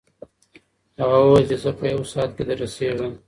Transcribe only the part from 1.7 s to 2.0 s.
په